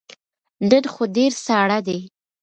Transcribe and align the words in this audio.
نن 0.69 0.83
خو 0.93 1.03
ډیر 1.15 1.31
ساړه 1.45 1.79
دی 1.87 1.99